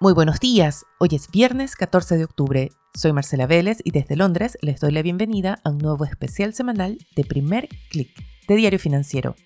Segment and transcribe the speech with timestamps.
[0.00, 2.72] Muy buenos días, hoy es viernes 14 de octubre.
[2.94, 6.98] Soy Marcela Vélez y desde Londres les doy la bienvenida a un nuevo especial semanal
[7.14, 8.10] de Primer Click
[8.48, 9.36] de Diario Financiero.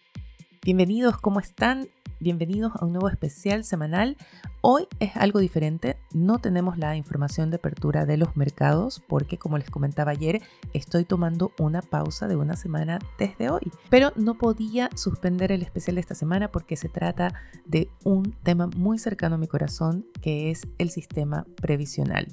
[0.64, 1.88] Bienvenidos, ¿cómo están?
[2.20, 4.16] Bienvenidos a un nuevo especial semanal.
[4.60, 9.56] Hoy es algo diferente, no tenemos la información de apertura de los mercados porque como
[9.56, 10.42] les comentaba ayer,
[10.72, 13.70] estoy tomando una pausa de una semana desde hoy.
[13.88, 17.34] Pero no podía suspender el especial de esta semana porque se trata
[17.66, 22.26] de un tema muy cercano a mi corazón que es el sistema previsional.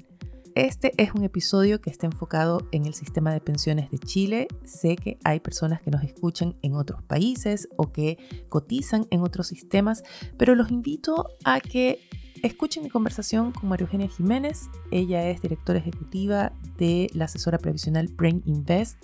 [0.56, 4.48] Este es un episodio que está enfocado en el sistema de pensiones de Chile.
[4.64, 8.16] Sé que hay personas que nos escuchan en otros países o que
[8.48, 10.02] cotizan en otros sistemas,
[10.38, 12.00] pero los invito a que
[12.42, 14.70] escuchen mi conversación con María Eugenia Jiménez.
[14.90, 18.96] Ella es directora ejecutiva de la asesora previsional Brain Invest,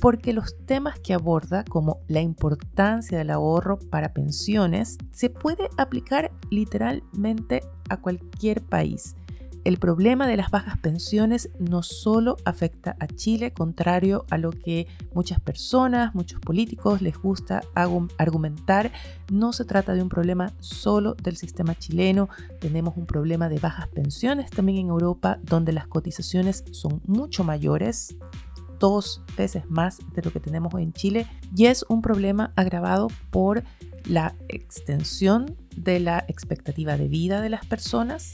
[0.00, 6.32] porque los temas que aborda, como la importancia del ahorro para pensiones, se puede aplicar
[6.50, 9.14] literalmente a cualquier país.
[9.66, 14.86] El problema de las bajas pensiones no solo afecta a Chile, contrario a lo que
[15.12, 18.92] muchas personas, muchos políticos les gusta argumentar,
[19.28, 22.28] no se trata de un problema solo del sistema chileno,
[22.60, 28.14] tenemos un problema de bajas pensiones también en Europa, donde las cotizaciones son mucho mayores,
[28.78, 33.08] dos veces más de lo que tenemos hoy en Chile, y es un problema agravado
[33.32, 33.64] por
[34.08, 38.30] la extensión de la expectativa de vida de las personas,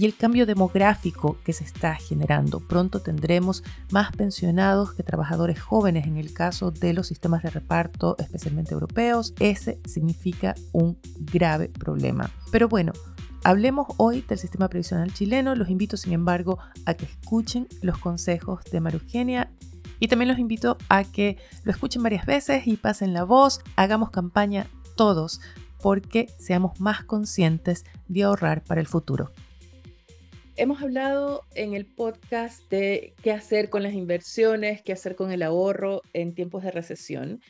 [0.00, 2.60] y el cambio demográfico que se está generando.
[2.60, 8.16] Pronto tendremos más pensionados que trabajadores jóvenes en el caso de los sistemas de reparto,
[8.18, 9.34] especialmente europeos.
[9.40, 12.30] Ese significa un grave problema.
[12.50, 12.92] Pero bueno,
[13.42, 15.54] Hablemos hoy del sistema previsional chileno.
[15.54, 19.50] Los invito, sin embargo, a que escuchen los consejos de Marugenia
[19.98, 23.62] y también los invito a que lo escuchen varias veces y pasen la voz.
[23.76, 25.40] Hagamos campaña todos
[25.80, 29.30] porque seamos más conscientes de ahorrar para el futuro
[30.56, 35.42] hemos hablado en el podcast de qué hacer con las inversiones, qué hacer con el
[35.42, 37.40] ahorro en tiempos de recesión,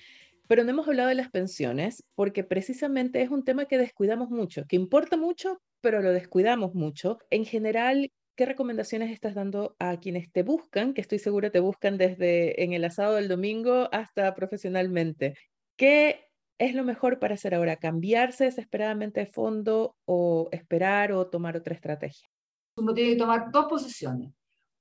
[0.46, 4.64] pero no hemos hablado de las pensiones porque precisamente es un tema que descuidamos mucho,
[4.66, 7.18] que importa mucho, pero lo descuidamos mucho.
[7.30, 11.98] En general, ¿qué recomendaciones estás dando a quienes te buscan, que estoy segura te buscan
[11.98, 15.34] desde en el asado del domingo hasta profesionalmente?
[15.76, 16.26] ¿Qué
[16.58, 17.76] es lo mejor para hacer ahora?
[17.76, 22.28] ¿Cambiarse desesperadamente de fondo o esperar o tomar otra estrategia?
[22.76, 24.32] Uno tiene que tomar dos posiciones.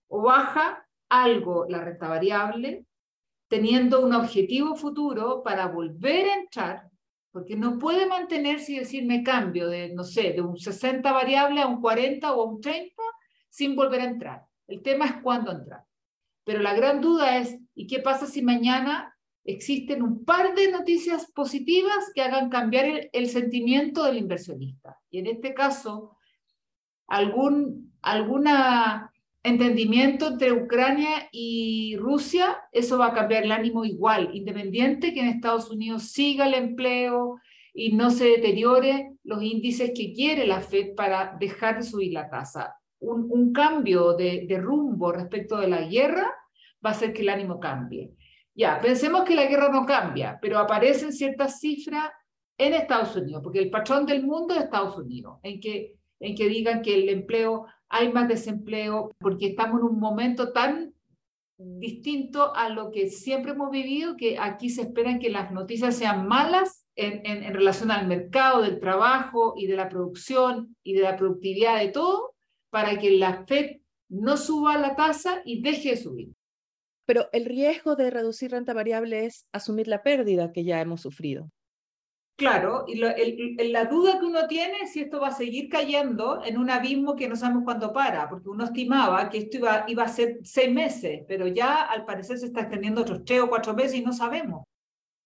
[0.07, 2.85] O baja algo la renta variable,
[3.47, 6.89] teniendo un objetivo futuro para volver a entrar,
[7.31, 11.61] porque no puede mantenerse y decir me cambio de, no sé, de un 60 variable
[11.61, 12.93] a un 40 o a un 30
[13.49, 14.45] sin volver a entrar.
[14.67, 15.83] El tema es cuándo entrar.
[16.43, 21.31] Pero la gran duda es, ¿y qué pasa si mañana existen un par de noticias
[21.31, 24.99] positivas que hagan cambiar el, el sentimiento del inversionista?
[25.09, 26.17] Y en este caso,
[27.09, 29.11] algún alguna
[29.43, 35.27] entendimiento entre Ucrania y Rusia, eso va a cambiar el ánimo igual, independiente que en
[35.27, 37.39] Estados Unidos siga el empleo
[37.73, 42.29] y no se deteriore los índices que quiere la Fed para dejar de subir la
[42.29, 42.75] tasa.
[42.99, 46.29] Un, cambio de, de, rumbo respecto de la guerra
[46.85, 48.11] va a hacer que el ánimo cambie.
[48.53, 52.09] Ya, pensemos que la guerra no cambia, pero aparecen ciertas cifras
[52.57, 56.49] en Estados Unidos, porque el patrón del mundo es Estados Unidos, en que, en que
[56.49, 60.93] digan que el empleo hay más desempleo, porque estamos en un momento tan
[61.57, 66.27] distinto a lo que siempre hemos vivido, que aquí se esperan que las noticias sean
[66.27, 71.17] malas en, en, relación al mercado del trabajo y de la producción y de la
[71.17, 72.33] productividad de todo,
[72.69, 76.29] para que la FED no suba la tasa y deje de subir.
[77.05, 81.49] Pero el riesgo de reducir renta variable es asumir la pérdida que ya hemos sufrido.
[82.39, 86.57] Claro, y la duda que uno tiene es si esto va a seguir cayendo en
[86.57, 90.39] un abismo que no sabemos cuándo para, porque uno estimaba que esto iba, a ser
[90.41, 94.03] seis meses, pero ya al parecer se está extendiendo otros tres o cuatro meses y
[94.03, 94.63] no sabemos.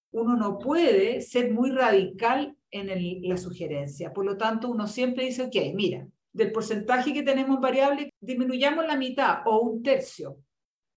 [0.09, 5.43] Uno no puede ser muy radical en la sugerencia, por lo tanto uno siempre dice,
[5.43, 10.37] ok, mira, del porcentaje que tenemos variable, disminuyamos la mitad o un tercio,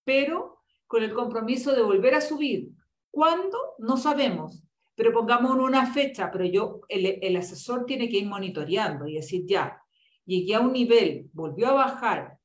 [0.03, 2.71] pero con el compromiso de volver a subir.
[3.11, 3.59] ¿Cuándo?
[3.79, 4.66] No sabemos
[4.97, 9.45] pero pongamos una fecha, pero yo, el, el asesor tiene que ir monitoreando y decir,
[9.47, 9.81] ya,
[10.25, 12.39] llegué a un nivel, volvió a bajar,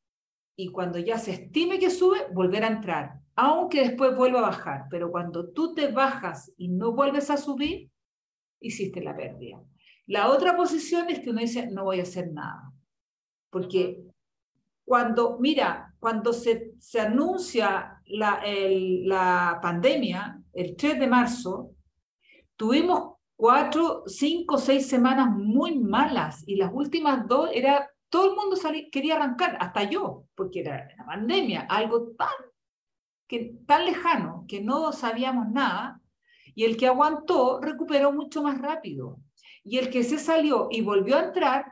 [0.55, 4.85] y cuando ya se estime que sube, volver a entrar, aunque después vuelva a bajar,
[4.89, 7.89] pero cuando tú te bajas y no vuelves a subir,
[8.59, 9.63] hiciste la pérdida.
[10.05, 12.73] La otra posición es que uno dice, no voy a hacer nada,
[13.49, 14.03] porque
[14.83, 21.71] cuando, mira, cuando se, se anuncia la, el, la pandemia, el 3 de marzo,
[22.61, 28.55] Tuvimos cuatro, cinco, seis semanas muy malas y las últimas dos era todo el mundo
[28.91, 32.29] quería arrancar, hasta yo, porque era la pandemia, algo tan,
[33.27, 36.03] que, tan lejano que no sabíamos nada,
[36.53, 39.17] y el que aguantó recuperó mucho más rápido.
[39.63, 41.65] Y el que se salió y volvió a entrar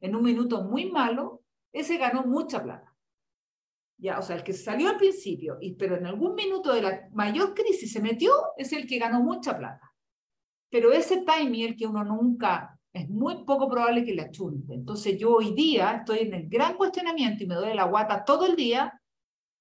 [0.00, 2.92] en un minuto muy malo, ese ganó mucha plata.
[3.96, 7.08] Ya, o sea, el que salió al principio, y, pero en algún minuto de la
[7.12, 9.85] mayor crisis se metió, es el que ganó mucha plata.
[10.70, 14.74] Pero ese timing, el que uno nunca, es muy poco probable que le achunte.
[14.74, 18.46] Entonces yo hoy día estoy en el gran cuestionamiento y me doy la guata todo
[18.46, 19.00] el día,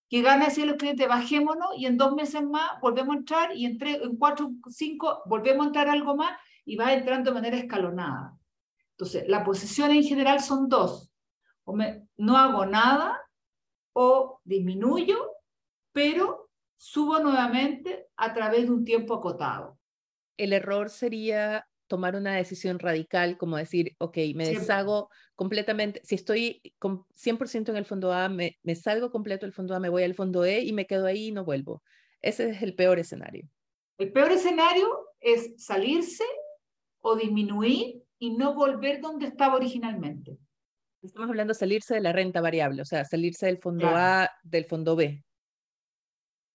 [0.09, 3.65] que gana decir los clientes, bajémonos y en dos meses más volvemos a entrar y
[3.65, 6.31] en, tres, en cuatro, cinco volvemos a entrar algo más
[6.63, 8.37] y va entrando de manera escalonada.
[8.91, 11.11] Entonces, las posiciones en general son dos.
[11.65, 13.19] O me, no hago nada
[13.93, 15.31] o disminuyo,
[15.91, 19.77] pero subo nuevamente a través de un tiempo acotado.
[20.37, 26.61] El error sería tomar una decisión radical, como decir, ok, me deshago completamente, si estoy
[26.79, 30.03] con 100% en el fondo A, me, me, salgo completo del fondo A, me voy
[30.03, 31.83] al fondo E y me quedo ahí y no vuelvo.
[32.21, 33.47] Ese es el peor escenario.
[33.97, 34.87] El peor escenario
[35.19, 36.25] es salirse
[37.01, 40.39] o disminuir y no volver donde estaba originalmente.
[41.03, 44.65] Estamos hablando de salirse de la renta variable, o sea, salirse del fondo A, del
[44.65, 45.23] fondo B.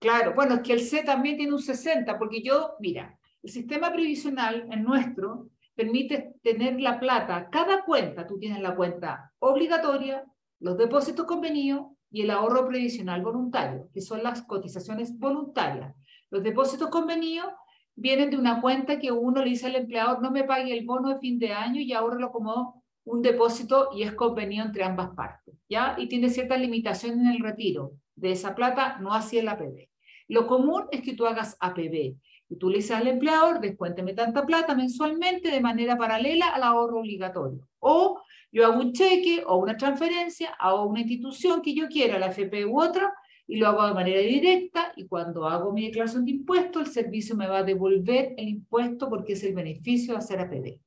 [0.01, 3.93] Claro, bueno, es que el C también tiene un 60, porque yo, mira, el sistema
[3.93, 10.25] previsional en nuestro permite tener la plata, cada cuenta, tú tienes la cuenta obligatoria,
[10.59, 15.95] los depósitos convenidos y el ahorro previsional voluntario, que son las cotizaciones voluntarias.
[16.31, 17.49] Los depósitos convenidos
[17.95, 21.09] vienen de una cuenta que uno le dice al empleador, no me pague el bono
[21.09, 25.55] de fin de año y ahorrelo como un depósito y es convenido entre ambas partes,
[25.69, 25.97] ¿ya?
[25.99, 29.89] Y tiene ciertas limitaciones en el retiro de esa plata, no así el APB.
[30.29, 32.17] Lo común es que tú hagas APB
[32.51, 36.99] y tú le dices al empleador, descuénteme tanta plata mensualmente de manera paralela al ahorro
[36.99, 37.61] obligatorio.
[37.79, 38.21] O
[38.51, 42.67] yo hago un cheque o una transferencia a una institución que yo quiera, la FP
[42.67, 43.15] u otra,
[43.47, 47.37] y lo hago de manera directa y cuando hago mi declaración de impuestos, el servicio
[47.37, 50.81] me va a devolver el impuesto porque es el beneficio de hacer APB.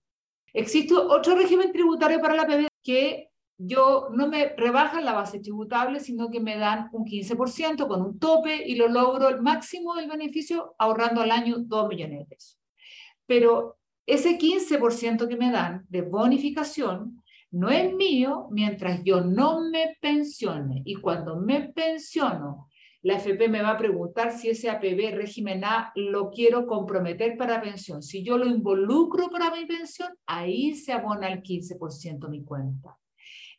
[0.53, 3.29] Existe otro régimen tributario para la PB que
[3.65, 8.19] yo no me rebajan la base tributable, sino que me dan un 15% con un
[8.19, 12.59] tope y lo logro el máximo del beneficio ahorrando al año 2 millones de pesos.
[13.25, 19.97] Pero ese 15% que me dan de bonificación no es mío mientras yo no me
[20.01, 20.81] pensione.
[20.85, 22.67] Y cuando me pensiono
[23.03, 27.61] la FP me va a preguntar si ese APB régimen A lo quiero comprometer para
[27.61, 28.01] pensión.
[28.01, 32.97] Si yo lo involucro para mi pensión, ahí se abona el 15% mi cuenta.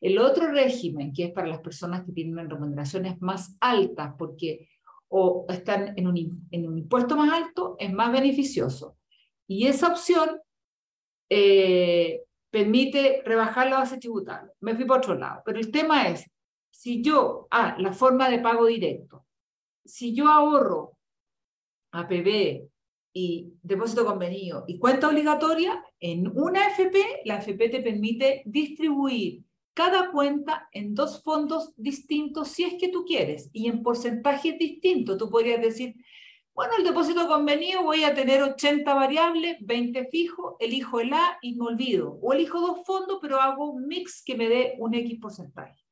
[0.05, 4.69] El otro régimen, que es para las personas que tienen remuneraciones más altas, porque
[5.09, 8.97] o están en un, en un impuesto más alto, es más beneficioso.
[9.47, 10.41] Y esa opción
[11.31, 14.51] eh, permite rebajar la base tributaria.
[14.61, 15.43] Me fui por otro lado.
[15.45, 16.29] Pero el tema es,
[16.71, 19.25] si yo, ah, la forma de pago directo
[19.85, 20.97] si yo ahorro
[21.93, 22.69] APB
[23.13, 30.11] y depósito convenido y cuenta obligatoria, en una FP, la FP te permite distribuir cada
[30.11, 35.19] cuenta en dos fondos distintos si es que tú quieres y en porcentajes distintos.
[35.19, 35.97] Tú podrías decir,
[36.55, 41.57] bueno, el depósito convenido voy a tener 80 variables, 20 fijo, elijo el A y
[41.57, 42.19] me olvido.
[42.23, 45.85] O elijo dos fondos, pero hago un mix que me dé un X porcentaje.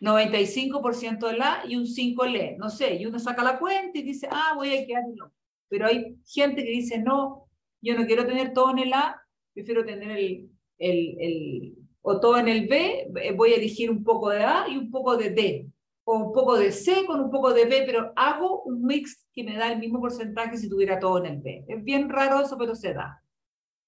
[0.00, 4.02] 95% de la y un 5 le, no sé, y uno saca la cuenta y
[4.02, 5.32] dice, ah, voy a quedarlo.
[5.68, 7.48] Pero hay gente que dice, no,
[7.80, 9.20] yo no quiero tener todo en el A,
[9.52, 11.74] prefiero tener el, el, el,
[12.06, 14.90] o todo en el B, eh, voy a elegir un poco de A y un
[14.90, 15.66] poco de D,
[16.04, 19.42] o un poco de C con un poco de B, pero hago un mix que
[19.42, 21.64] me da el mismo porcentaje si tuviera todo en el B.
[21.66, 23.22] Es bien raro eso, pero se da.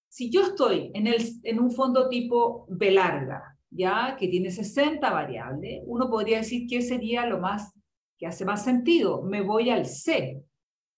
[0.08, 5.10] Si yo estoy en, el, en un fondo tipo B larga, ya que tiene 60
[5.10, 7.74] variables, uno podría decir que sería lo más
[8.16, 9.24] que hace más sentido.
[9.24, 10.42] Me voy al C,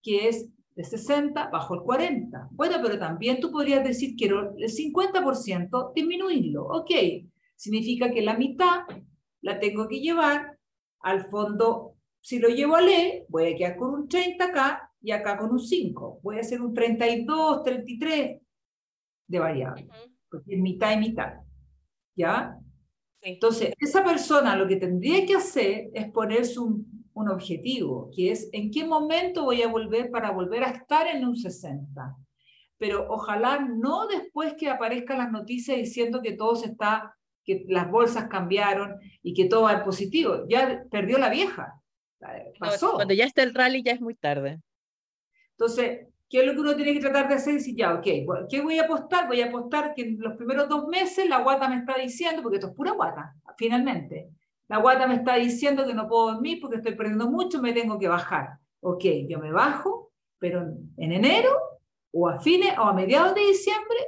[0.05, 0.49] que es
[0.79, 2.51] de 60 bajo el 40.
[2.53, 6.69] Bueno, pero también tú podrías decir quiero el 50% disminuirlo.
[6.69, 6.93] Ok,
[7.57, 8.83] significa que la mitad
[9.41, 10.57] la tengo que llevar
[11.01, 11.97] al fondo.
[12.21, 15.51] Si lo llevo a E, voy a quedar con un 30 acá y acá con
[15.51, 16.21] un 5.
[16.23, 18.41] Voy a hacer un 32, 33
[19.27, 19.89] de variable,
[20.31, 21.41] porque es mitad y mitad.
[22.15, 22.57] ¿Ya?
[23.21, 28.49] Entonces, esa persona lo que tendría que hacer es ponerse un, un, objetivo, que es
[28.53, 32.17] en qué momento voy a volver para volver a estar en un 60.
[32.79, 37.91] Pero ojalá no después que aparezcan las noticias diciendo que todo se está, que las
[37.91, 40.45] bolsas cambiaron y que todo va positivo.
[40.49, 41.81] Ya perdió la vieja.
[42.59, 42.95] Pasó.
[42.95, 44.61] Cuando ya está el rally ya es muy tarde.
[45.53, 47.55] Entonces, ¿Qué es lo que uno tiene que tratar de hacer?
[47.55, 48.07] Decir, ya, ok,
[48.51, 49.27] ¿qué voy a apostar?
[49.27, 52.57] Voy a apostar que en los primeros dos meses la guata me está diciendo, porque
[52.57, 54.29] esto es pura guata, finalmente.
[54.69, 57.99] La guata me está diciendo que no puedo dormir porque estoy perdiendo mucho, me tengo
[57.99, 58.59] que bajar.
[58.81, 60.63] Ok, yo me bajo, pero
[60.97, 61.51] en enero
[62.13, 63.99] o a fines o a mediados de diciembre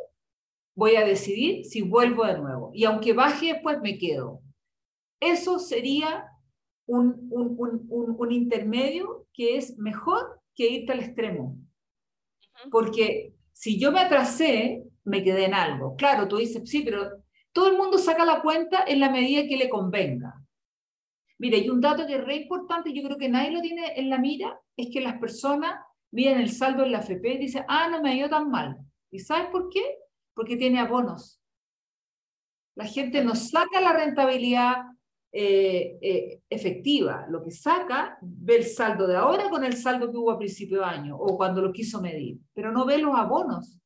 [0.74, 2.70] voy a decidir si vuelvo de nuevo.
[2.74, 4.40] Y aunque baje después me quedo.
[5.18, 6.26] Eso sería
[6.86, 11.56] un, un, un, un intermedio que es mejor que irte al extremo.
[12.70, 15.96] Porque si yo me atrasé, me quedé en algo.
[15.96, 17.10] Claro, tú dices, sí, pero
[17.52, 20.39] todo el mundo saca la cuenta en la medida que le convenga.
[21.40, 24.10] Mire, y un dato que es re importante, yo creo que nadie lo tiene en
[24.10, 25.80] la mira, es que las personas
[26.10, 28.76] miran el saldo en la FP y dicen, ah, no me ha ido tan mal.
[29.10, 29.96] ¿Y sabes por qué?
[30.34, 31.40] Porque tiene abonos.
[32.74, 34.82] La gente no saca la rentabilidad
[35.32, 37.24] eh, eh, efectiva.
[37.30, 40.80] Lo que saca, ve el saldo de ahora con el saldo que hubo a principio
[40.80, 43.78] de año o cuando lo quiso medir, pero no ve los abonos.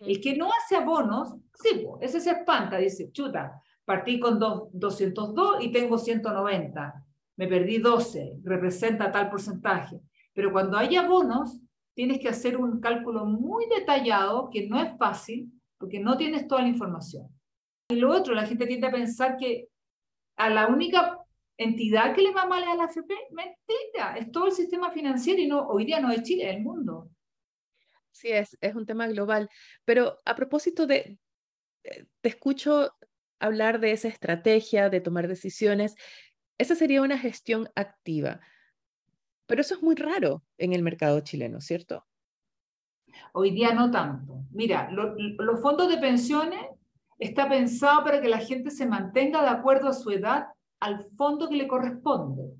[0.00, 5.72] El que no hace abonos, sí, ese se espanta, dice, chuta, partí con 202 y
[5.72, 7.04] tengo 190,
[7.36, 10.00] me perdí 12, representa tal porcentaje.
[10.32, 11.60] Pero cuando hay abonos,
[11.94, 16.62] tienes que hacer un cálculo muy detallado, que no es fácil, porque no tienes toda
[16.62, 17.28] la información.
[17.88, 19.68] Y lo otro, la gente tiende a pensar que
[20.36, 21.18] a la única
[21.56, 25.46] entidad que le va mal a la AFP, mentira, es todo el sistema financiero y
[25.46, 27.10] no, hoy día no es Chile, es el mundo.
[28.10, 29.48] Sí, es, es un tema global.
[29.84, 31.18] Pero a propósito de,
[31.84, 32.92] eh, te escucho
[33.40, 35.94] hablar de esa estrategia, de tomar decisiones.
[36.58, 38.40] Esa sería una gestión activa.
[39.46, 42.06] Pero eso es muy raro en el mercado chileno, ¿cierto?
[43.32, 44.44] Hoy día no tanto.
[44.50, 46.60] Mira, los fondos de pensiones
[47.18, 50.48] está pensado para que la gente se mantenga de acuerdo a su edad
[50.80, 52.54] al fondo que le corresponde.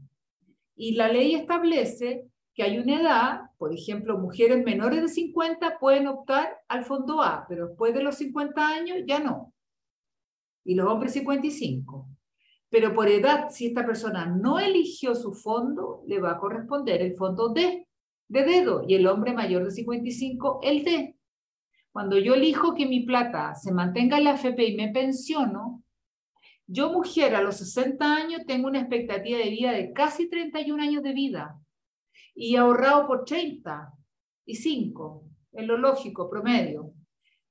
[0.76, 6.07] Y la ley establece que hay una edad, por ejemplo, mujeres menores de 50 pueden
[6.07, 9.54] optar al fondo A, pero después de los 50 años ya no.
[10.64, 12.09] Y los hombres 55.
[12.71, 17.14] Pero por edad, si esta persona no eligió su fondo, le va a corresponder el
[17.14, 17.87] fondo D,
[18.28, 21.16] de dedo, y el hombre mayor de 55, el D.
[21.92, 25.85] Cuando yo elijo que mi plata se mantenga en la AFP y me pensiono,
[26.66, 31.02] yo mujer a los 60 años tengo una expectativa de vida de casi 31 años
[31.02, 31.61] de vida
[32.35, 33.92] y ahorrado por 30
[34.47, 36.92] y 5, en lo lógico, promedio.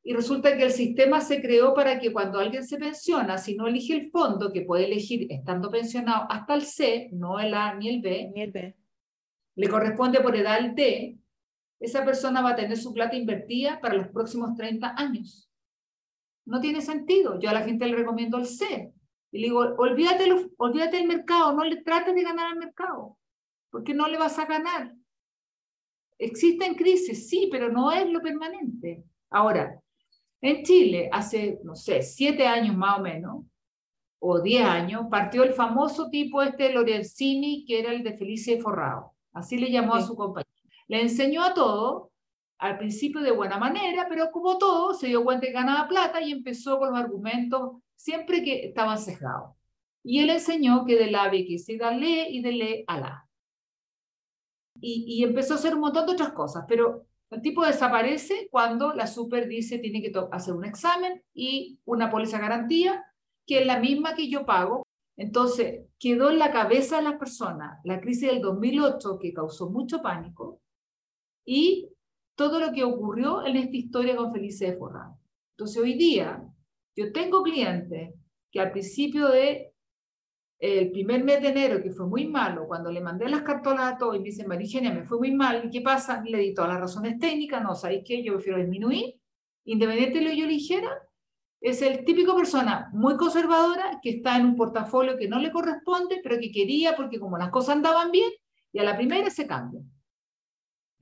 [0.06, 3.68] Y resulta que el sistema se creó para que cuando alguien se pensiona, si no
[3.68, 7.88] elige el fondo, que puede elegir estando pensionado hasta el C, no el A ni
[7.88, 8.76] el B, ni el B.
[9.56, 11.18] le corresponde por edad el D,
[11.80, 15.50] esa persona va a tener su plata invertida para los próximos 30 años.
[16.46, 17.40] No tiene sentido.
[17.40, 18.94] Yo a la gente le recomiendo el C.
[19.32, 20.26] Y le digo, olvídate,
[20.58, 23.18] olvídate del mercado, no le trates de ganar al mercado,
[23.72, 24.94] porque no le vas a ganar.
[26.20, 29.04] Existen crisis, sí, pero no es lo permanente.
[29.32, 29.83] Ahora,
[30.44, 33.46] en Chile, hace, no sé, siete años más o menos,
[34.20, 39.14] o diez años, partió el famoso tipo este Lorenzini, que era el de Felicia Forrado.
[39.32, 40.50] Así le llamó a su compañero.
[40.88, 42.12] Le enseñó a todo,
[42.58, 46.34] al principio de buena manera, pero como todo, se dio cuenta que ganaba plata y
[46.34, 49.56] empezó con los argumentos siempre que estaban sesgados.
[50.04, 53.00] Y él enseñó que de la B que se da le y de le a
[53.00, 53.30] la.
[54.82, 58.94] Y, y empezó a hacer un montón de otras cosas, pero el tipo desaparece cuando
[58.94, 63.04] la super dice tiene que hacer un examen y una póliza garantía,
[63.46, 64.84] que es la misma que yo pago.
[65.18, 70.02] Entonces, quedó en la cabeza de las personas la crisis del 2008 que causó mucho
[70.02, 70.62] pánico,
[71.46, 71.90] y
[72.36, 75.20] todo lo que ocurrió en esta historia con Felice de Forrado.
[75.56, 76.44] Entonces hoy día
[76.96, 78.14] yo tengo clientes
[78.52, 79.73] que al principio de
[80.64, 83.98] el primer mes de enero, que fue muy malo, cuando le mandé las cartolas a
[83.98, 86.24] todos y me dicen, Marigenia, me fue muy mal, ¿y qué pasa?
[86.26, 88.24] Le di todas las razones técnicas, no, ¿sabéis qué?
[88.24, 89.20] Yo prefiero disminuir,
[89.66, 90.90] independiente de lo que yo eligiera,
[91.60, 96.22] es el típico persona muy conservadora que está en un portafolio que no le corresponde,
[96.24, 98.32] pero que quería porque como las cosas andaban bien,
[98.72, 99.82] y a la primera se cambia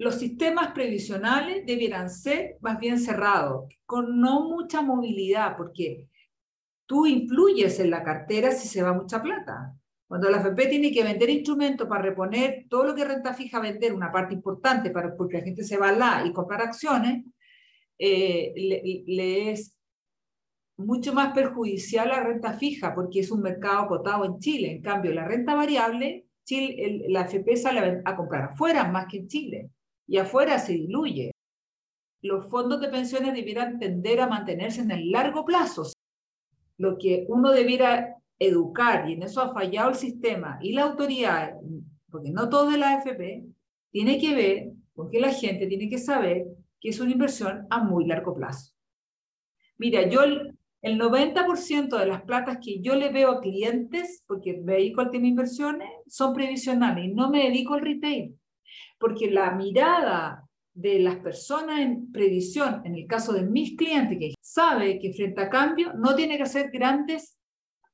[0.01, 6.07] los sistemas previsionales debieran ser más bien cerrados, con no mucha movilidad, porque
[6.85, 9.73] tú influyes en la cartera si se va mucha plata.
[10.07, 13.93] Cuando la FP tiene que vender instrumentos para reponer todo lo que renta fija vender,
[13.93, 17.23] una parte importante para, porque la gente se va la y comprar acciones,
[17.97, 18.51] eh,
[19.07, 19.77] le, es
[20.75, 24.71] mucho más perjudicial la renta fija porque es un mercado acotado en Chile.
[24.71, 29.27] En cambio, la renta variable, Chile, la FP sale a comprar afuera más que en
[29.27, 29.69] Chile
[30.07, 31.31] y afuera se diluye.
[32.21, 35.83] Los fondos de pensiones debieran tender a mantenerse en el largo plazo.
[36.81, 41.53] Lo que uno debiera educar, y en eso ha fallado el sistema y la autoridad,
[42.09, 43.45] porque no todo de la AFP,
[43.91, 46.47] tiene que ver porque la gente tiene que saber
[46.79, 48.73] que es una inversión a muy largo plazo.
[49.77, 55.01] Mira, yo el, 90% de las platas que yo le veo a clientes, porque dedico
[55.01, 58.35] al tema inversiones, son previsionales y no me dedico al retail,
[58.97, 64.33] porque la mirada de las personas en previsión, en el caso de mis clientes, que
[64.41, 67.37] sabe que frente a cambio no tiene que hacer grandes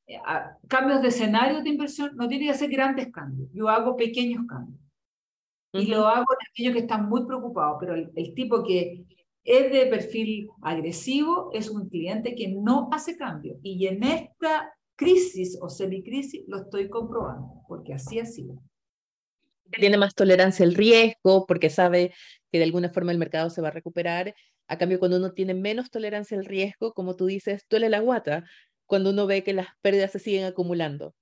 [0.08, 0.20] eh,
[0.68, 3.50] cambios de escenario de inversión, no tiene que hacer grandes cambios.
[3.54, 4.80] Yo hago pequeños cambios.
[5.74, 9.06] Y lo hago en aquellos que están muy preocupados, pero el, tipo que
[9.44, 13.58] es de perfil agresivo es un cliente que no hace cambio.
[13.62, 18.56] Y en esta crisis o semicrisis lo estoy comprobando, porque así ha sido.
[19.72, 22.14] Tiene más tolerancia al riesgo porque sabe
[22.52, 24.34] que de alguna forma el mercado se va a recuperar.
[24.68, 28.46] A cambio, cuando uno tiene menos tolerancia al riesgo, como tú dices, duele la guata
[28.86, 31.14] cuando uno ve que las pérdidas se siguen acumulando.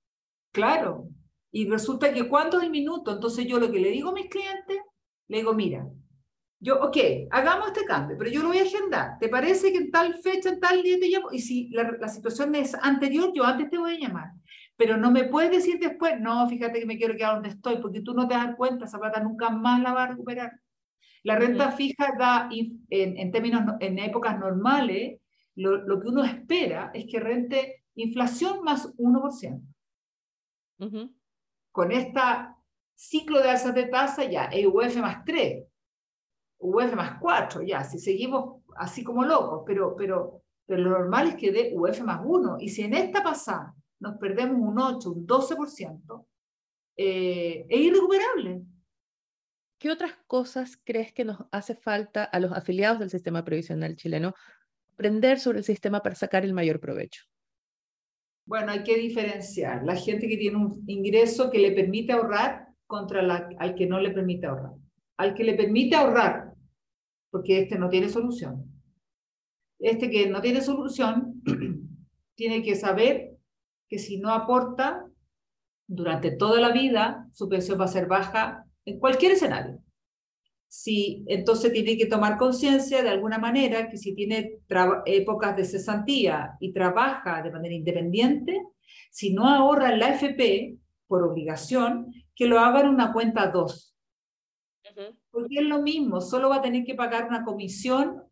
[0.52, 1.08] Claro,
[1.50, 4.78] y resulta que cuánto el minuto, entonces yo lo que le digo a mis clientes,
[5.28, 5.88] le digo, mira,
[6.58, 6.96] yo, ok,
[7.30, 9.18] hagamos este cambio, pero yo lo voy a agendar.
[9.18, 11.30] ¿Te parece que en tal fecha, en tal día te llamo?
[11.32, 14.30] Y si la, la situación es anterior, yo antes te voy a llamar.
[14.76, 18.02] Pero no me puedes decir después, no, fíjate que me quiero quedar donde estoy, porque
[18.02, 20.52] tú no te das cuenta, esa plata nunca más la va a recuperar.
[21.22, 25.20] La renta fija da, en, en, términos, en épocas normales,
[25.56, 29.62] lo, lo, que uno espera es que rente inflación más 1%.
[31.72, 32.20] Con este
[32.94, 35.66] ciclo de alzas de tasa ya, EUF más 3,
[36.58, 41.34] UF más 4, ya, si seguimos así como locos, pero, pero, pero lo normal es
[41.36, 42.58] que dé UF más 1.
[42.60, 46.26] Y si en esta pasada nos perdemos un 8, un 12%,
[46.96, 48.62] eh, es irrecuperable.
[49.78, 54.34] ¿Qué otras cosas crees que nos hace falta a los afiliados del sistema previsional chileno
[54.92, 57.24] aprender sobre el sistema para sacar el mayor provecho?
[58.46, 63.20] Bueno, hay que diferenciar la gente que tiene un ingreso que le permite ahorrar contra
[63.20, 64.72] la, al que no le permite ahorrar.
[65.18, 66.54] Al que le permite ahorrar,
[67.30, 68.64] porque este no tiene solución.
[69.78, 71.42] Este que no tiene solución
[72.34, 73.35] tiene que saber
[73.88, 75.06] que si no aporta
[75.86, 79.80] durante toda la vida, su pensión va a ser baja en cualquier escenario.
[80.68, 84.58] Si entonces tiene que tomar conciencia de alguna manera que si tiene
[85.06, 88.62] épocas de cesantía y trabaja de manera independiente,
[89.10, 93.96] si no ahorra la FP por obligación, que lo haga en una cuenta 2.
[95.30, 98.22] Porque es lo mismo, solo va a tener que pagar una comisión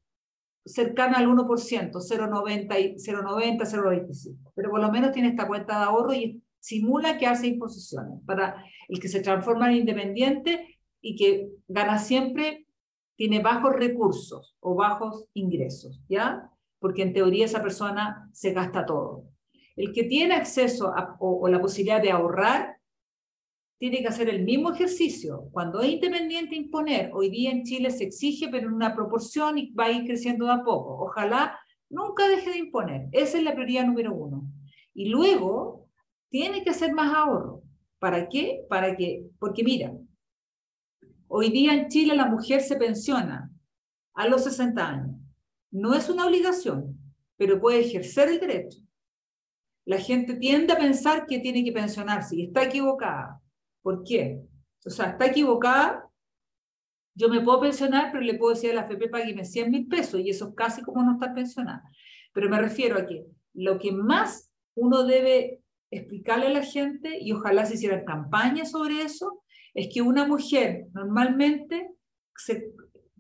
[0.65, 4.53] cercana al 1%, 0,90, 0,90, 0,25.
[4.55, 8.21] Pero por lo menos tiene esta cuenta de ahorro y simula que hace imposiciones.
[8.25, 12.67] Para el que se transforma en independiente y que gana siempre,
[13.17, 16.51] tiene bajos recursos o bajos ingresos, ¿ya?
[16.79, 19.25] Porque en teoría esa persona se gasta todo.
[19.77, 22.79] El que tiene acceso o, o la posibilidad de ahorrar,
[23.91, 25.51] tiene que hacer el mismo ejercicio.
[25.53, 29.73] Cuando es independiente imponer, hoy día en Chile se exige, pero en una proporción y
[29.75, 31.05] va a ir creciendo de a poco.
[31.05, 33.09] Ojalá nunca deje de imponer.
[33.13, 34.47] Esa es la prioridad número uno.
[34.95, 35.87] Y luego
[36.31, 37.63] tiene que hacer más ahorro.
[37.99, 38.65] ¿Para qué?
[38.71, 39.93] Para que, porque mira,
[41.29, 43.51] hoy día en Chile la mujer se pensiona
[44.15, 45.17] a los 60 años.
[45.71, 46.99] No es una obligación,
[47.37, 48.79] pero puede ejercer el derecho.
[49.85, 53.43] La gente tiende a pensar que tiene que pensionarse y está equivocada.
[53.85, 54.41] ¿Por qué?
[54.87, 56.11] O sea, está equivocada.
[57.15, 60.21] Yo me puedo pensionar, pero le puedo decir a la FP págueme 100 mil pesos
[60.21, 61.83] y eso es casi como no estar pensionada.
[62.33, 67.33] Pero me refiero a que lo que más uno debe explicarle a la gente, y
[67.33, 69.43] ojalá se hicieran campañas sobre eso,
[69.75, 71.91] es que una mujer normalmente,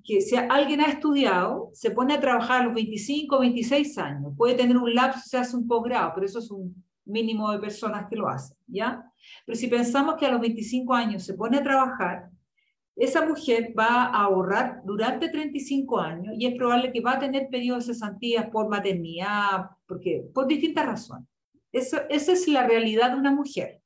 [0.02, 4.32] que si alguien ha estudiado, se pone a trabajar a los 25 o 26 años,
[4.36, 6.74] puede tener un lapso, se hace un posgrado, pero eso es un
[7.04, 9.04] mínimo de personas que lo hacen, ¿ya?
[9.46, 12.30] Pero si pensamos que a los 25 años se pone a trabajar,
[12.96, 17.48] esa mujer va a ahorrar durante 35 años y es probable que va a tener
[17.48, 21.28] periodos de cesantías por maternidad, porque, por distintas razones.
[21.72, 23.82] Eso, esa es la realidad de una mujer.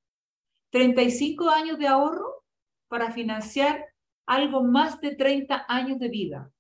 [0.70, 2.44] 35 años de ahorro
[2.88, 3.86] para financiar
[4.26, 6.52] algo más de 30 años de vida.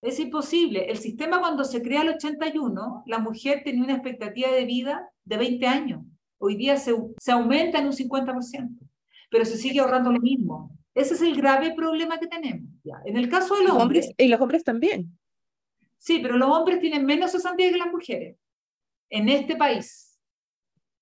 [0.00, 0.90] Es imposible.
[0.90, 5.36] El sistema cuando se crea el 81, la mujer tenía una expectativa de vida de
[5.36, 6.04] 20 años.
[6.46, 8.78] Hoy día se, se aumenta en un 50%,
[9.30, 10.76] pero se sigue ahorrando lo mismo.
[10.94, 12.68] Ese es el grave problema que tenemos.
[12.84, 13.00] Ya.
[13.06, 15.18] En el caso de los, hombres, Y los hombres también.
[15.96, 18.36] Sí, pero los hombres tienen menos cesantía que las mujeres.
[19.08, 20.20] En este país.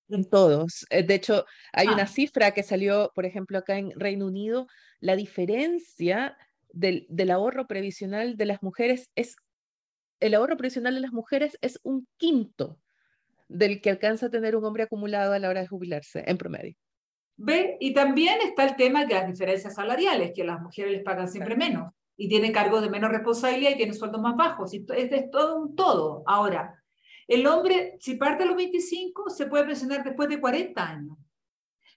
[0.09, 0.87] En todos.
[0.91, 2.07] Eh, de hecho, hay una ah.
[2.07, 4.69] cifra que salió, por ejemplo, acá en Reino Unido,
[5.01, 9.35] la diferencia del, del, ahorro previsional de las mujeres es,
[10.21, 12.79] el ahorro previsional de las mujeres es un quinto
[13.53, 16.75] del que alcanza a tener un hombre acumulado a la hora de jubilarse, en promedio.
[17.37, 17.77] ¿Ve?
[17.81, 21.57] Y también está el tema de las diferencias salariales, que las mujeres les pagan siempre
[21.57, 21.93] menos.
[22.15, 24.73] y tiene cargo de menos responsabilidad y tiene sueldos más bajos.
[24.75, 26.23] Es, es todo un todo.
[26.27, 26.83] Ahora,
[27.27, 31.17] el hombre, si parte a los 25, se puede pensionar después de 40 años.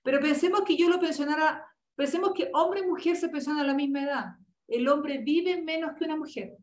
[0.04, 1.66] Pero pensemos que yo lo pensionara,
[1.96, 4.26] pensemos que hombre y mujer se pensionan a la misma edad.
[4.68, 6.56] El hombre vive menos que una mujer.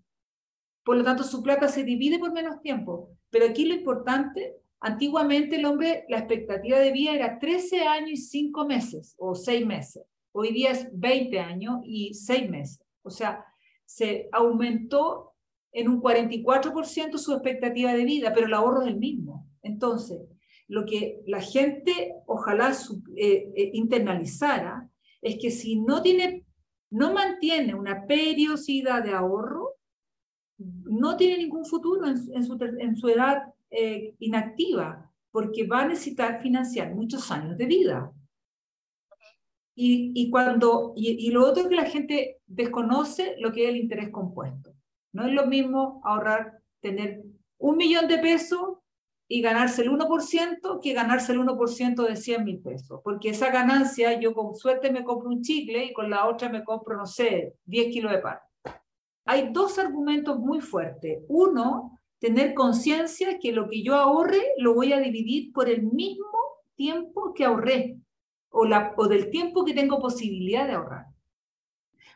[0.84, 3.10] Por lo tanto, su plata se divide por menos tiempo.
[3.30, 8.16] Pero aquí lo importante, antiguamente el hombre, la expectativa de vida era 13 años y
[8.16, 10.04] 5 meses o 6 meses.
[10.32, 12.80] Hoy día es 20 años y 6 meses.
[13.02, 13.44] O sea,
[13.84, 15.34] se aumentó
[15.72, 19.46] en un 44% su expectativa de vida, pero el ahorro es el mismo.
[19.62, 20.20] Entonces,
[20.68, 22.72] lo que la gente ojalá
[23.16, 24.88] eh, eh, internalizara
[25.20, 26.44] es que si no tiene,
[26.90, 29.76] no mantiene una periodicidad de ahorro,
[30.58, 36.42] no tiene ningún futuro en, su, en su, edad eh, inactiva, porque va a necesitar
[36.42, 38.12] financiar muchos años de vida.
[39.74, 43.76] Y, y cuando, y, y, lo otro que la gente desconoce, lo que es el
[43.76, 44.74] interés compuesto.
[45.12, 47.22] No es lo mismo ahorrar, tener
[47.56, 48.78] un millón de pesos
[49.32, 53.00] y ganarse el 1% que ganarse el 1% de 100 mil pesos.
[53.02, 56.62] Porque esa ganancia, yo con suerte me compro un chicle y con la otra me
[56.62, 58.38] compro, no sé, 10 kilos de pan.
[59.24, 61.24] Hay dos argumentos muy fuertes.
[61.28, 66.38] Uno, tener conciencia que lo que yo ahorre lo voy a dividir por el mismo
[66.76, 67.98] tiempo que ahorré
[68.48, 71.06] o, la, o del tiempo que tengo posibilidad de ahorrar.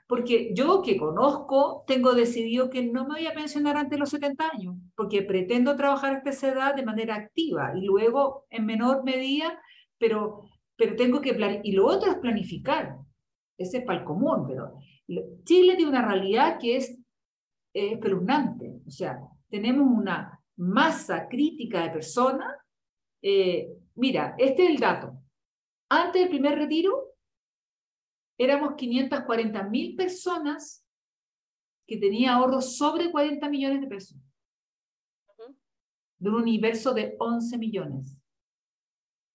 [0.07, 4.11] Porque yo que conozco, tengo decidido que no me voy a pensionar antes de los
[4.11, 9.03] 70 años, porque pretendo trabajar hasta esa edad de manera activa y luego en menor
[9.03, 9.61] medida,
[9.99, 10.45] pero,
[10.77, 11.67] pero tengo que planificar.
[11.67, 12.97] Y lo otro es planificar.
[13.59, 14.75] Ese es para el común, pero
[15.43, 16.97] Chile tiene una realidad que es
[17.75, 18.83] espeluznante.
[18.87, 22.55] O sea, tenemos una masa crítica de personas.
[23.23, 25.13] Eh, mira, este es el dato.
[25.89, 27.15] Antes del primer retiro,
[28.39, 30.85] éramos 540 mil personas
[31.87, 34.19] que tenía ahorros sobre 40 millones de pesos.
[36.19, 38.17] De un universo de 11 millones.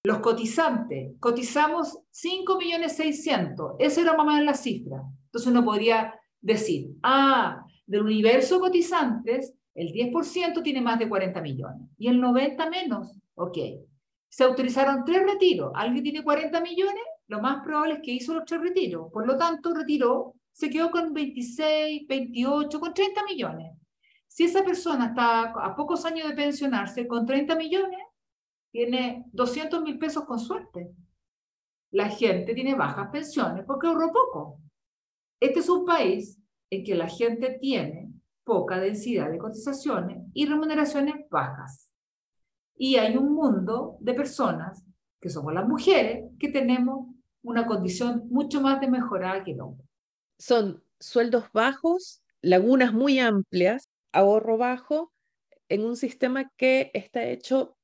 [0.04, 3.76] Los cotizantes, cotizamos 5 millones 600.
[3.80, 5.04] Esa era más o menos la cifra.
[5.26, 11.41] Entonces uno podría decir, ah, del universo de cotizantes, el 10% tiene más de 40
[11.41, 13.19] millones y el 90 menos.
[13.36, 13.57] Ok.
[14.29, 15.71] Se autorizaron tres retiros.
[15.75, 17.03] ¿Alguien tiene 40 millones?
[17.27, 19.12] Lo más probable es que hizo los tres retiros.
[19.12, 23.73] Por lo tanto, retiró, se quedó con 26, 28, con 30 millones.
[24.27, 27.99] Si esa persona está a pocos años de pensionarse con 30 millones,
[28.71, 30.89] tiene 200 mil pesos con suerte.
[31.91, 34.62] La gente tiene bajas pensiones porque ahorró poco.
[35.41, 38.00] Este es un país en que la gente tiene
[38.43, 41.91] poca densidad de cotizaciones y remuneraciones bajas.
[42.75, 44.84] Y hay un mundo de personas,
[45.19, 47.08] que somos las mujeres, que tenemos
[47.43, 49.86] una condición mucho más de mejorada que el hombre.
[50.39, 55.13] Son sueldos bajos, lagunas muy amplias, ahorro bajo,
[55.69, 57.77] en un sistema que está hecho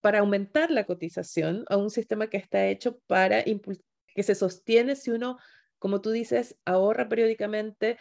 [0.00, 5.10] para aumentar la cotización, a un sistema que está hecho para que se sostiene si
[5.10, 5.38] uno,
[5.78, 7.98] como tú dices, ahorra periódicamente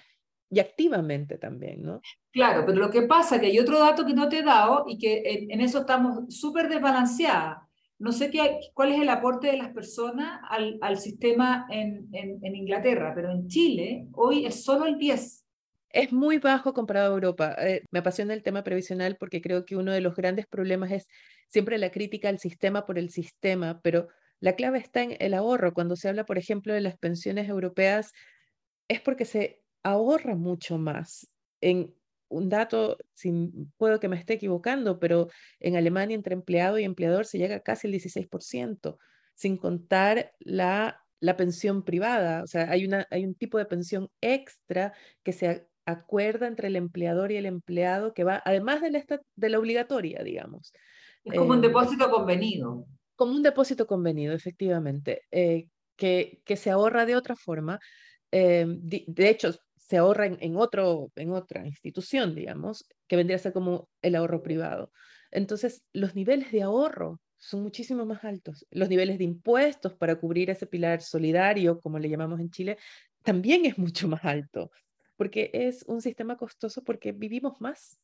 [0.49, 2.01] y activamente también, ¿no?
[2.31, 4.85] Claro, pero lo que pasa es que hay otro dato que no te he dado
[4.87, 7.57] y que en, en eso estamos súper desbalanceadas.
[7.99, 12.39] No sé qué, cuál es el aporte de las personas al, al sistema en, en,
[12.43, 15.45] en, Inglaterra, pero en Chile hoy es solo el 10.
[15.89, 17.55] Es muy bajo comparado a Europa.
[17.59, 21.07] Eh, me apasiona el tema previsional porque creo que uno de los grandes problemas es
[21.47, 25.73] siempre la crítica al sistema por el sistema, pero la clave está en el ahorro.
[25.73, 28.11] Cuando se habla, por ejemplo, de las pensiones europeas,
[28.87, 31.29] es porque se ahorra mucho más
[31.61, 31.93] en
[32.29, 37.25] un dato, sin, puedo que me esté equivocando, pero en Alemania entre empleado y empleador
[37.25, 38.97] se llega casi el 16%,
[39.33, 42.43] sin contar la, la pensión privada.
[42.43, 46.75] O sea, hay, una, hay un tipo de pensión extra que se acuerda entre el
[46.75, 50.73] empleador y el empleado que va, además de la, de la obligatoria, digamos.
[51.23, 52.85] Es como un eh, depósito convenido.
[53.15, 57.79] Como un depósito convenido, efectivamente, eh, que, que se ahorra de otra forma.
[58.31, 59.53] Eh, de, de hecho,
[59.87, 64.43] se ahorra en, otro, en otra institución, digamos, que vendría a ser como el ahorro
[64.43, 64.91] privado.
[65.31, 68.65] Entonces, los niveles de ahorro son muchísimo más altos.
[68.69, 72.77] Los niveles de impuestos para cubrir ese pilar solidario, como le llamamos en Chile,
[73.23, 74.71] también es mucho más alto,
[75.15, 77.97] porque es un sistema costoso porque vivimos más.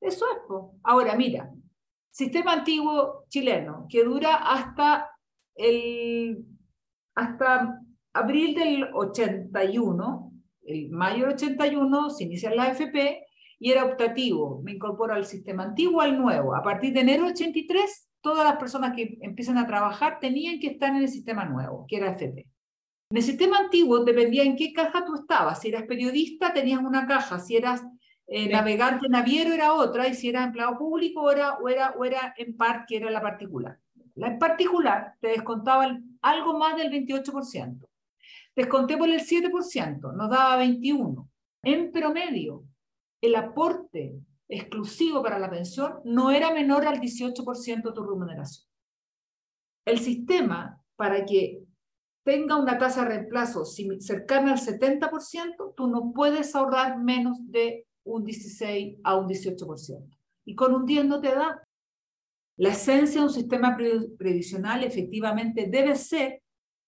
[0.00, 0.38] Eso es.
[0.82, 1.52] Ahora, mira,
[2.10, 5.08] sistema antiguo chileno que dura hasta
[5.54, 6.44] el
[7.14, 7.78] hasta
[8.12, 10.31] abril del 81,
[10.64, 13.24] el mayo del 81 se inicia la AFP
[13.58, 14.60] y era optativo.
[14.62, 16.54] Me incorporo al sistema antiguo al nuevo.
[16.54, 20.68] A partir de enero del 83, todas las personas que empiezan a trabajar tenían que
[20.68, 22.46] estar en el sistema nuevo, que era AFP.
[23.10, 25.60] En el sistema antiguo dependía en qué caja tú estabas.
[25.60, 27.38] Si eras periodista, tenías una caja.
[27.38, 27.82] Si eras
[28.26, 30.08] eh, navegante naviero, era otra.
[30.08, 33.20] Y si eras empleado público, era, o, era, o era en par, que era la
[33.20, 33.78] particular.
[34.14, 35.86] La en particular te descontaba
[36.22, 37.86] algo más del 28%.
[38.54, 41.28] Desconté por el 7%, nos daba 21%.
[41.64, 42.64] En promedio,
[43.20, 48.66] el aporte exclusivo para la pensión no era menor al 18% de tu remuneración.
[49.86, 51.62] El sistema, para que
[52.24, 58.24] tenga una tasa de reemplazo cercana al 70%, tú no puedes ahorrar menos de un
[58.24, 60.18] 16 a un 18%.
[60.44, 61.62] Y con un 10 no te da.
[62.58, 66.41] La esencia de un sistema previsional efectivamente debe ser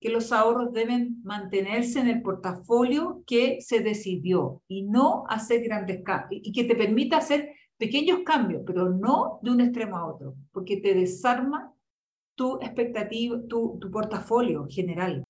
[0.04, 6.02] que los ahorros deben mantenerse en el portafolio que se decidió y no hacer grandes
[6.04, 10.34] cambios y que te permita hacer pequeños cambios, pero no de un extremo a otro,
[10.52, 11.72] porque te desarma
[12.34, 15.24] tu expectativa, tu, tu portafolio general.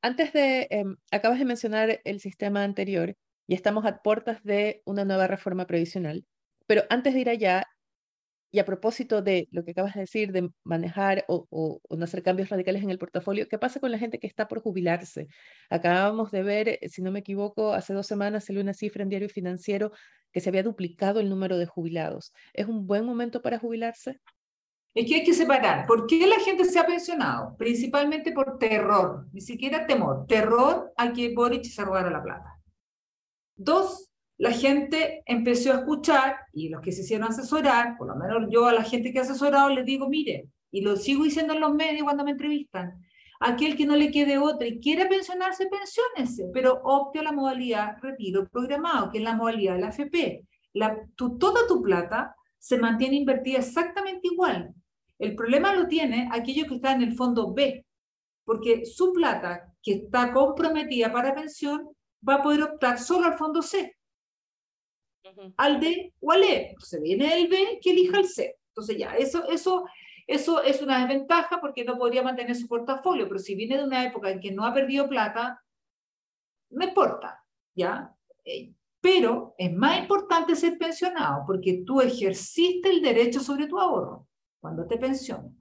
[0.00, 3.16] Antes de, em, acabas de mencionar el sistema anterior
[3.48, 6.24] y estamos a puertas de una nueva reforma previsional,
[6.68, 7.64] pero antes de ir allá,
[8.56, 12.48] y a propósito de lo que acabas de decir, de manejar o, no hacer cambios
[12.48, 15.28] radicales en el portafolio, ¿qué pasa con la gente que está por jubilarse?
[15.68, 19.10] Acabamos de ver, eh, si no me equivoco, hace dos semanas salió una cifra en
[19.10, 19.92] Diario Financiero
[20.32, 22.32] que se había duplicado el número de jubilados.
[22.54, 24.22] ¿Es un buen momento para jubilarse?
[24.94, 25.86] Es que hay que separar.
[25.86, 27.58] ¿Por qué la gente se ha pensionado?
[27.58, 30.24] Principalmente por terror, ni siquiera temor.
[30.26, 32.58] Terror a que Boric se robara la plata.
[33.54, 38.50] Dos, la gente empezó a escuchar y los que se hicieron asesorar, por lo menos
[38.50, 41.60] yo a la gente que ha asesorado les digo, mire, y lo sigo diciendo en
[41.60, 43.00] los medios cuando me entrevistan,
[43.40, 47.96] aquel que no le quede otra y quiera pensionarse, pensiónese, pero opte a la modalidad
[48.02, 50.44] retiro programado, que es la modalidad de la AFP.
[50.74, 54.74] La, toda tu plata se mantiene invertida exactamente igual.
[55.18, 57.86] El problema lo tiene aquello que está en el fondo B,
[58.44, 61.88] porque su plata que está comprometida para pensión
[62.28, 63.95] va a poder optar solo al fondo C
[65.56, 66.70] al D o al E.
[66.70, 68.56] Entonces viene el B que elija el C.
[68.68, 69.86] Entonces ya, eso, eso,
[70.26, 74.04] eso es una desventaja porque no podría mantener su portafolio, pero si viene de una
[74.04, 75.62] época en que no ha perdido plata,
[76.70, 77.42] no importa,
[77.74, 78.14] ¿ya?
[78.44, 84.26] Eh, pero es más importante ser pensionado porque tú ejerciste el derecho sobre tu ahorro
[84.60, 85.52] cuando te pensionas.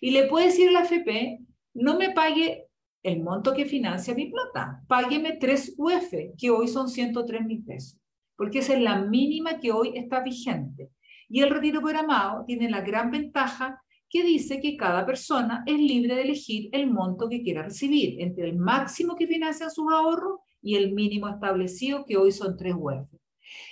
[0.00, 1.38] Y le puedes decir la FP,
[1.74, 2.66] no me pague
[3.02, 8.00] el monto que financia mi plata, págueme 3 UF, que hoy son 103 mil pesos
[8.36, 10.90] porque esa es la mínima que hoy está vigente.
[11.28, 16.14] Y el retiro programado tiene la gran ventaja que dice que cada persona es libre
[16.14, 20.76] de elegir el monto que quiera recibir, entre el máximo que financian sus ahorros y
[20.76, 23.08] el mínimo establecido, que hoy son 3 UF.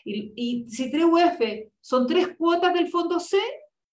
[0.05, 1.41] Y, y, si 3 UF
[1.81, 3.39] son tres cuotas del fondo C,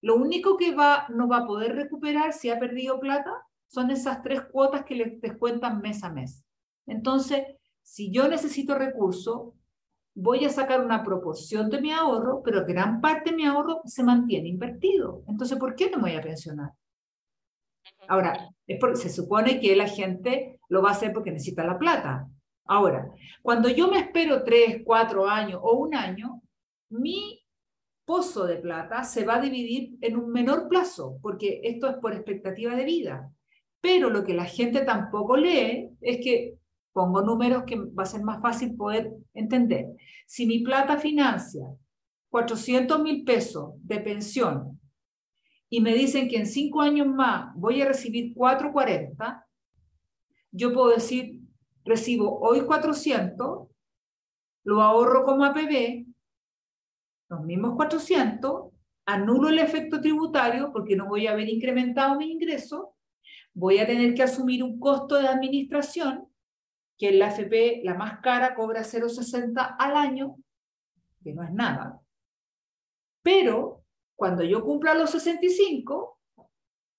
[0.02, 3.32] lo único que va, no va a poder recuperar si ha perdido plata
[3.70, 6.44] son esas tres cuotas que les descuentan mes a mes.
[6.88, 7.44] Entonces,
[7.84, 9.54] si yo necesito recursos,
[10.22, 14.04] voy a sacar una proporción de mi ahorro, pero gran parte de mi ahorro se
[14.04, 15.24] mantiene invertido.
[15.28, 16.72] Entonces, ¿por qué no me voy a pensionar?
[18.08, 21.80] Ahora, es porque se supone que la gente lo va a hacer porque necesita la
[21.80, 22.28] plata.
[22.66, 23.10] Ahora,
[23.42, 26.42] cuando yo me espero tres, cuatro años o un año,
[26.90, 27.42] mi
[28.04, 32.14] pozo de plata se va a dividir en un menor plazo, porque esto es por
[32.14, 33.32] expectativa de vida.
[33.82, 36.59] Pero lo que la gente tampoco lee es que
[36.94, 39.88] pongo números que va a ser más fácil poder entender.
[40.26, 41.66] Si mi plata financia
[42.30, 44.80] 400 mil pesos de pensión
[45.70, 49.46] y me dicen que en cinco años más voy a recibir 440,
[50.52, 51.40] yo puedo decir,
[51.86, 53.68] recibo hoy 400,
[54.64, 56.06] lo ahorro como APB,
[57.30, 58.72] los mismos 400,
[59.06, 62.96] anulo el efecto tributario porque no voy a haber incrementado mi ingreso,
[63.54, 66.29] voy a tener que asumir un costo de administración
[67.00, 70.36] que la AFP la más cara cobra 0,60 al año,
[71.24, 72.00] que no es nada.
[73.24, 73.86] Pero
[74.16, 76.20] cuando yo cumpla los 65,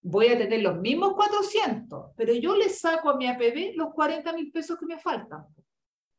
[0.03, 4.33] voy a tener los mismos 400, pero yo le saco a mi APB los 40
[4.33, 5.45] mil pesos que me faltan.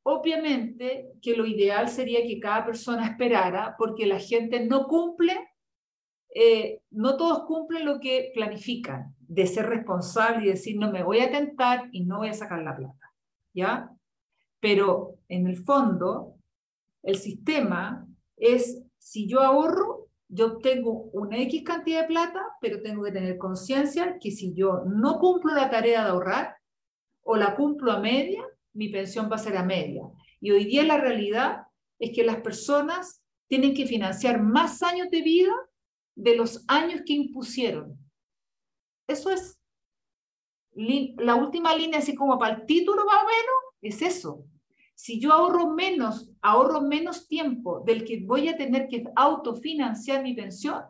[0.03, 5.49] Obviamente que lo ideal sería que cada persona esperara, porque la gente no cumple,
[6.35, 11.19] eh, no todos cumplen lo que planifican, de ser responsable y decir, no me voy
[11.19, 13.11] a tentar y no voy a sacar la plata.
[13.53, 13.91] ¿Ya?
[14.59, 16.35] Pero en el fondo,
[17.03, 23.03] el sistema es, si yo ahorro, yo tengo una X cantidad de plata, pero tengo
[23.03, 26.55] que tener conciencia que si yo no cumplo la tarea de ahorrar
[27.23, 30.03] o la cumplo a media, mi pensión va a ser a media.
[30.39, 31.63] Y hoy día la realidad
[31.99, 35.53] es que las personas tienen que financiar más años de vida
[36.15, 37.97] de los años que impusieron.
[39.07, 39.61] Eso es
[40.73, 44.45] la última línea, así como para el título más o menos, es eso.
[44.95, 50.34] Si yo ahorro menos, ahorro menos tiempo del que voy a tener que autofinanciar mi
[50.34, 50.84] pensión,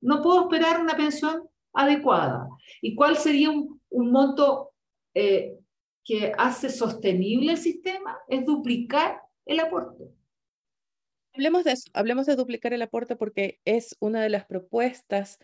[0.00, 2.48] no puedo esperar una pensión adecuada.
[2.80, 4.72] ¿Y cuál sería un, monto
[5.14, 5.58] eh,
[6.04, 8.18] que hace sostenible el sistema?
[8.28, 10.04] Es duplicar el aporte.
[11.34, 15.38] Hablemos de hablemos de duplicar el aporte porque es una de las propuestas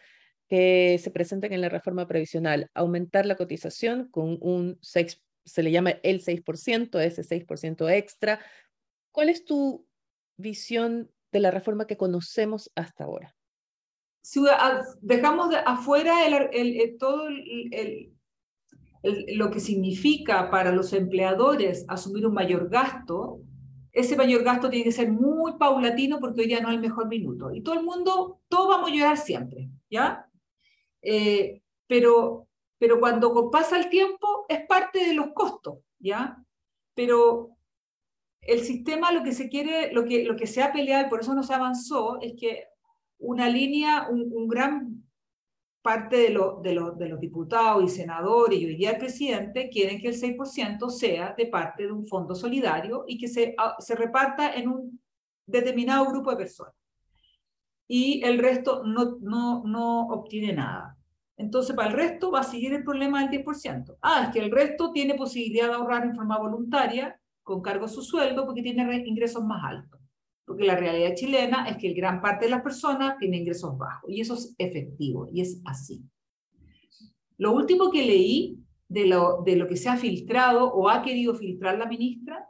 [0.49, 5.71] que se presentan en la reforma previsional, aumentar la cotización con un 6, se le
[5.71, 8.41] llama el 6%, ese 6% extra.
[9.13, 9.87] ¿Cuál es tu
[10.37, 13.35] visión de la reforma que conocemos hasta ahora?
[14.23, 14.41] Si
[15.03, 17.29] dejamos de afuera el, todo
[19.03, 23.41] lo que significa para los empleadores asumir un mayor gasto,
[23.93, 27.07] ese mayor gasto tiene que ser muy paulatino porque hoy día no es el mejor
[27.09, 27.55] minuto.
[27.55, 30.26] Y todo el mundo, todos vamos a llorar siempre, ¿ya?
[31.09, 36.37] Eh, pero, pero cuando pasa el tiempo es parte de los costos, ¿ya?
[36.95, 37.57] Pero
[38.41, 41.21] el sistema lo que se quiere, lo que, lo que se ha peleado y por
[41.21, 42.65] eso no se avanzó, es que
[43.19, 45.05] una línea, un, gran
[45.81, 50.09] parte de, lo, de, los diputados y senadores y hoy día el presidente quieren que
[50.09, 54.55] el 6% sea de parte de un fondo solidario y que se, ah, se reparta
[54.55, 55.01] en un
[55.47, 56.75] determinado grupo de personas.
[57.89, 60.97] Y el resto no, no, no obtiene nada.
[61.37, 63.97] Entonces, para el resto va a seguir el problema del 10%.
[64.01, 67.89] Ah, es que el resto tiene posibilidad de ahorrar en forma voluntaria con cargo a
[67.89, 70.01] su sueldo porque tiene ingresos más altos.
[70.45, 74.21] Porque la realidad chilena es que gran parte de las personas tiene ingresos bajos y
[74.21, 76.03] eso es efectivo y es así.
[77.39, 81.35] Lo último que leí de lo, de lo que se ha filtrado o ha querido
[81.35, 82.49] filtrar la ministra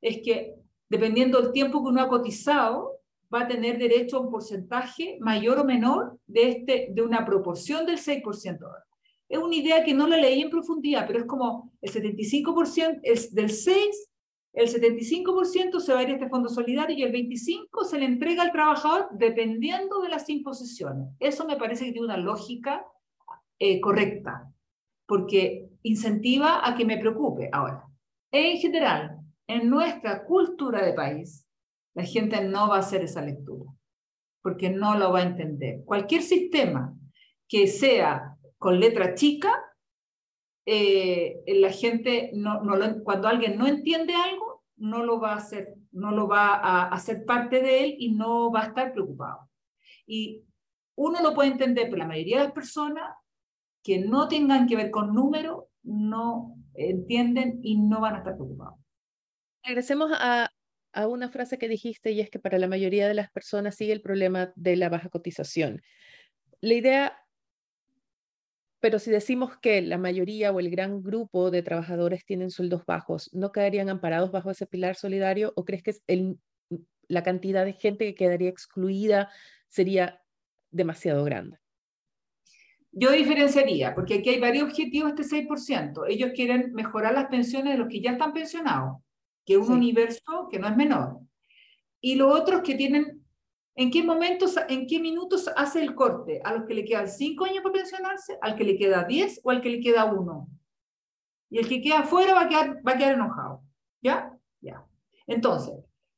[0.00, 0.54] es que
[0.88, 2.97] dependiendo del tiempo que uno ha cotizado,
[3.32, 7.86] va a tener derecho a un porcentaje mayor o menor de, este, de una proporción
[7.86, 8.58] del 6%.
[9.28, 13.34] Es una idea que no la leí en profundidad, pero es como el 75% es
[13.34, 14.10] del 6,
[14.54, 18.06] el 75% se va a ir a este fondo solidario y el 25% se le
[18.06, 21.08] entrega al trabajador dependiendo de las imposiciones.
[21.20, 22.84] Eso me parece que tiene una lógica
[23.58, 24.50] eh, correcta,
[25.06, 27.50] porque incentiva a que me preocupe.
[27.52, 27.84] Ahora,
[28.32, 31.47] en general, en nuestra cultura de país,
[31.98, 33.68] la gente no va a hacer esa lectura,
[34.40, 35.82] porque no lo va a entender.
[35.84, 36.94] Cualquier sistema
[37.48, 39.52] que sea con letra chica,
[40.64, 45.74] eh, la gente, no, no cuando alguien no entiende algo, no lo va a hacer,
[45.90, 49.50] no lo va a hacer parte de él y no va a estar preocupado.
[50.06, 50.44] Y
[50.94, 53.12] uno lo puede entender, pero la mayoría de las personas
[53.82, 58.78] que no tengan que ver con números no entienden y no van a estar preocupados.
[59.64, 60.47] Regresemos a,
[60.92, 63.92] a una frase que dijiste y es que para la mayoría de las personas sigue
[63.92, 65.82] el problema de la baja cotización.
[66.60, 67.18] La idea,
[68.80, 73.30] pero si decimos que la mayoría o el gran grupo de trabajadores tienen sueldos bajos,
[73.32, 76.38] ¿no quedarían amparados bajo ese pilar solidario o crees que el,
[77.06, 79.30] la cantidad de gente que quedaría excluida
[79.68, 80.22] sería
[80.70, 81.58] demasiado grande?
[82.90, 86.06] Yo diferenciaría, porque aquí hay varios objetivos este 6%.
[86.08, 89.02] Ellos quieren mejorar las pensiones de los que ya están pensionados
[89.48, 91.20] que es un universo que no es menor.
[92.02, 93.24] Y los otros que tienen,
[93.74, 96.42] ¿en qué momentos, en qué minutos hace el corte?
[96.44, 98.36] ¿A los que le quedan cinco años para pensionarse?
[98.42, 100.50] ¿Al que le queda 10 o al que le queda uno?
[101.48, 103.62] Y el que queda afuera va a quedar, va a quedar enojado.
[104.02, 104.38] ¿Ya?
[104.60, 104.86] Ya.
[105.26, 105.76] Entonces,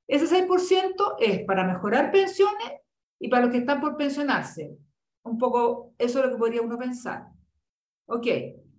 [0.08, 2.80] ese 6% es para mejorar pensiones
[3.20, 4.76] y para los que están por pensionarse.
[5.22, 7.28] Un poco, eso es lo que podría uno pensar.
[8.06, 8.26] Ok,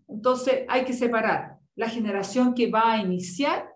[0.09, 3.70] entonces hay que separar la generación que va a iniciar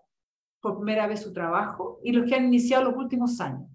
[0.66, 3.70] por primera vez su trabajo y los que han iniciado los últimos años.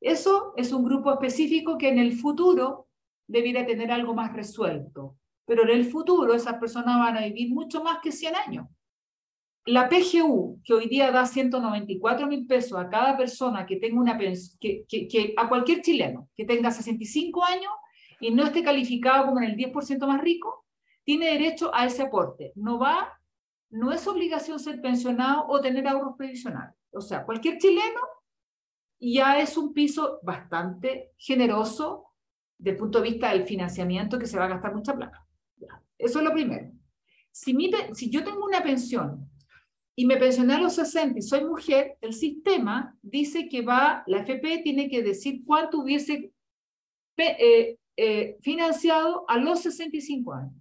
[0.00, 2.88] Eso es un grupo específico que en el futuro
[3.28, 7.84] debiera tener algo más resuelto, pero en el futuro esas personas van a vivir mucho
[7.84, 8.66] más que 100 años.
[9.66, 14.16] La PGU, que hoy día da 194 mil pesos a cada persona que tenga una
[14.16, 17.72] que, que, a cualquier chileno que tenga 65 años
[18.18, 20.64] y no esté calificado como en el 10% más rico,
[21.04, 22.52] tiene derecho a ese aporte.
[22.54, 23.12] No va
[23.70, 26.74] no es obligación ser pensionado o tener ahorros previsionales.
[26.92, 28.00] O sea, cualquier chileno
[28.98, 32.06] ya es un piso bastante generoso
[32.58, 35.26] desde el punto de vista del financiamiento que se va a gastar mucha plata.
[35.98, 36.70] Eso es lo primero.
[37.30, 37.54] Si,
[37.92, 39.28] si yo tengo una pensión
[39.94, 44.18] y me pensioné a los 60 y soy mujer, el sistema dice que va, la
[44.18, 46.32] FP tiene que decir cuánto hubiese
[47.18, 50.54] eh, eh, financiado a los 65 años.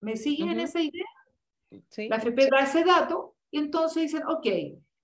[0.00, 1.04] ¿Me siguen en esa idea?
[2.08, 4.46] La FP da ese dato y entonces dicen, ok,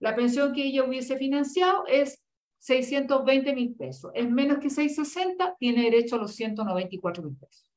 [0.01, 2.23] la pensión que ella hubiese financiado es
[2.59, 4.11] 620 mil pesos.
[4.15, 7.69] Es menos que 660, tiene derecho a los 194 mil pesos.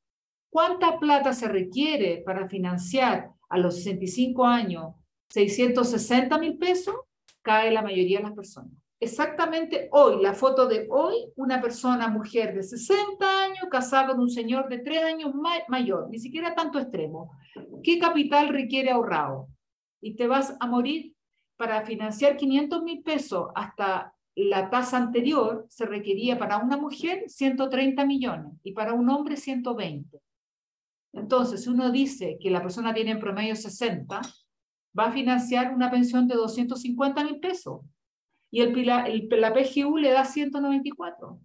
[0.50, 4.94] cuánta plata se requiere para financiar a los 65 años
[5.30, 6.96] 660 mil pesos,
[7.42, 8.72] cae la mayoría de las personas.
[9.00, 14.30] Exactamente hoy, la foto de hoy, una persona, mujer de 60 años, casada con un
[14.30, 15.34] señor de 3 años
[15.68, 17.32] mayor, ni siquiera tanto extremo.
[17.84, 19.50] ¿Qué capital requiere ahorrado?
[20.02, 21.14] Y te vas a morir
[21.58, 28.06] para financiar 500 mil pesos hasta la tasa anterior, se requería para una mujer 130
[28.06, 30.22] millones y para un hombre 120.
[31.14, 34.22] Entonces, si uno dice que la persona tiene en promedio 60,
[34.98, 37.82] va a financiar una pensión de 250 mil pesos
[38.56, 41.42] y el, el, la PGU le da 194.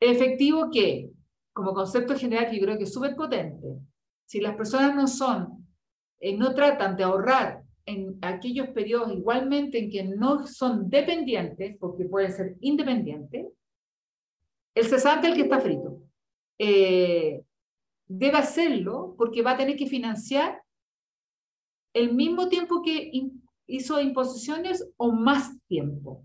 [0.00, 1.10] Efectivo que,
[1.52, 3.76] como concepto general, que yo creo que es súper potente,
[4.24, 5.68] si las personas no son,
[6.20, 12.06] eh, no tratan de ahorrar en aquellos periodos igualmente en que no son dependientes, porque
[12.06, 13.48] pueden ser independientes,
[14.74, 16.00] el cesante es el que está frito.
[16.58, 17.42] Eh,
[18.06, 20.62] debe hacerlo porque va a tener que financiar
[21.92, 23.10] el mismo tiempo que
[23.66, 26.24] hizo imposiciones o más tiempo.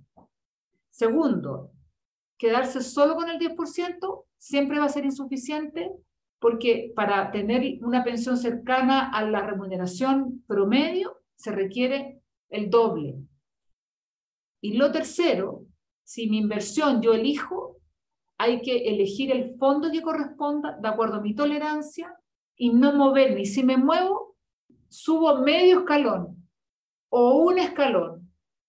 [0.94, 1.72] Segundo,
[2.38, 5.92] quedarse solo con el 10% siempre va a ser insuficiente
[6.38, 13.16] porque para tener una pensión cercana a la remuneración promedio se requiere el doble.
[14.62, 15.66] Y lo tercero,
[16.04, 17.78] si mi inversión yo elijo,
[18.38, 22.16] hay que elegir el fondo que corresponda de acuerdo a mi tolerancia
[22.56, 23.42] y no moverme.
[23.42, 24.36] Y si me muevo,
[24.90, 26.48] subo medio escalón
[27.10, 28.23] o un escalón,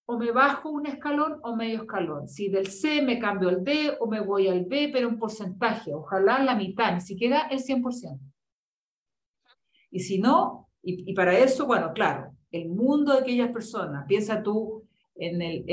[0.07, 2.28] o me bajo un escalón o medio escalón.
[2.28, 5.94] Si del C me cambio al D o me voy al B, pero un porcentaje,
[5.94, 8.18] ojalá la mitad, ni siquiera el 100%.
[9.90, 14.05] Y si no, y, para eso, bueno, claro, el mundo de aquellas personas.
[14.07, 14.84] Piensa tú
[15.14, 15.64] en el,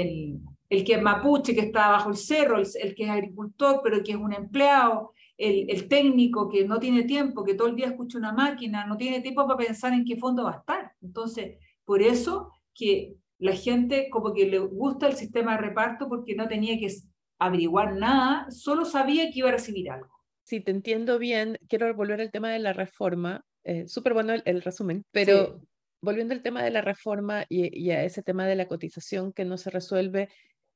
[0.69, 4.11] el, que es mapuche, que está bajo el cerro, el, que es agricultor, pero que
[4.11, 8.17] es un empleado, el, el, técnico que no tiene tiempo, que todo el día escucha
[8.17, 10.93] una máquina, no tiene tiempo para pensar en qué fondo va a estar.
[11.01, 16.35] Entonces, por eso que la gente como que le gusta el sistema de reparto porque
[16.35, 16.93] no tenía que
[17.39, 20.11] averiguar nada, solo sabía que iba a recibir algo.
[20.43, 23.43] Si te entiendo bien, quiero volver al tema de la reforma.
[23.63, 25.59] Eh, Súper bueno el, resumen, pero
[26.01, 29.57] volviendo al tema de la reforma y, a ese tema de la cotización que no
[29.57, 30.29] se resuelve,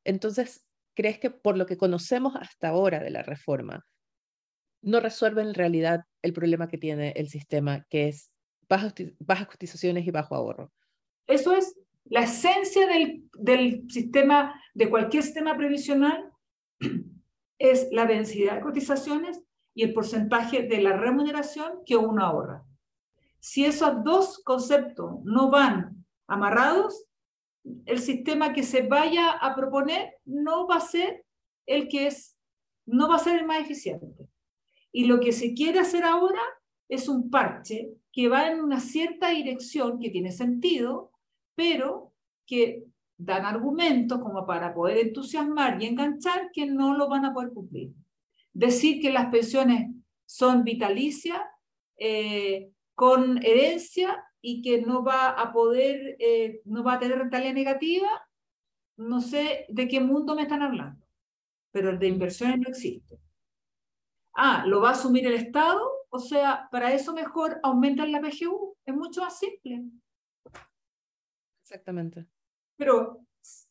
[0.04, 3.86] entonces, ¿crees que por lo que conocemos hasta ahora de la reforma,
[4.82, 8.32] no resuelve en realidad el problema que tiene el sistema, que es
[8.68, 10.72] bajas, bajas cotizaciones y bajo ahorro?
[11.28, 11.76] Eso es
[12.06, 16.32] la esencia del, sistema, de cualquier sistema previsional,
[17.60, 19.42] es la densidad de cotizaciones
[19.74, 22.64] y el porcentaje de la remuneración que uno ahorra.
[23.40, 27.06] Si esos dos conceptos no van amarrados,
[27.86, 31.26] el sistema que se vaya a proponer no va a ser
[31.66, 32.38] el que es,
[32.86, 34.30] no va a ser el más eficiente.
[34.92, 36.42] Y lo que se quiere hacer ahora
[36.88, 41.12] es un parche que va en una cierta dirección que tiene sentido,
[41.56, 42.14] pero
[42.46, 42.84] que
[43.18, 47.94] dan argumentos como para poder entusiasmar y enganchar que no lo van a poder cumplir.
[48.54, 49.92] Decir que las pensiones
[50.26, 51.42] son vitalicias
[51.98, 57.56] eh, con herencia y que no va a poder, eh, no va a tener rentabilidad
[57.56, 58.28] negativa,
[58.98, 61.06] no sé de qué mundo me están hablando,
[61.72, 63.20] pero el de inversiones no existe.
[64.34, 65.90] Ah, ¿lo va a asumir el Estado?
[66.10, 69.84] O sea, para eso mejor aumentan la PGU, es mucho más simple.
[71.66, 72.28] Exactamente.
[72.78, 73.22] Pero